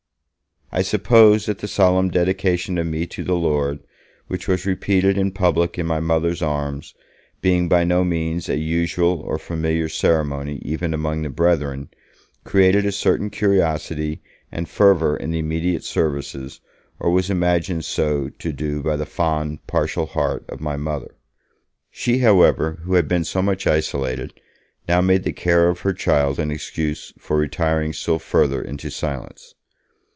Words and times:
I 0.73 0.83
suppose 0.83 1.47
that 1.47 1.57
the 1.57 1.67
solemn 1.67 2.09
dedication 2.09 2.77
of 2.77 2.87
me 2.87 3.05
to 3.07 3.25
the 3.25 3.35
Lord, 3.35 3.79
which 4.27 4.47
was 4.47 4.65
repeated 4.65 5.17
in 5.17 5.31
public 5.31 5.77
in 5.77 5.85
my 5.85 5.99
Mother's 5.99 6.41
arms, 6.41 6.93
being 7.41 7.67
by 7.67 7.83
no 7.83 8.05
means 8.05 8.47
a 8.47 8.55
usual 8.55 9.19
or 9.19 9.37
familiar 9.37 9.89
ceremony 9.89 10.61
even 10.63 10.93
among 10.93 11.23
the 11.23 11.29
Brethren, 11.29 11.89
created 12.45 12.85
a 12.85 12.93
certain 12.93 13.29
curiosity 13.29 14.21
and 14.49 14.69
fervour 14.69 15.17
in 15.17 15.31
the 15.31 15.39
immediate 15.39 15.83
services, 15.83 16.61
or 16.99 17.09
was 17.11 17.29
imagined 17.29 17.83
so 17.83 18.29
to 18.39 18.53
do 18.53 18.81
by 18.81 18.95
the 18.95 19.05
fond, 19.05 19.67
partial 19.67 20.05
heart 20.05 20.45
of 20.47 20.61
my 20.61 20.77
Mother. 20.77 21.15
She, 21.89 22.19
however, 22.19 22.79
who 22.83 22.93
had 22.93 23.09
been 23.09 23.25
so 23.25 23.41
much 23.41 23.67
isolated, 23.67 24.39
now 24.87 25.01
made 25.01 25.23
the 25.23 25.33
care 25.33 25.67
of 25.67 25.81
her 25.81 25.91
child 25.91 26.39
an 26.39 26.49
excuse 26.49 27.11
for 27.19 27.35
retiring 27.35 27.91
still 27.91 28.19
further 28.19 28.61
into 28.61 28.89
silence. 28.89 29.53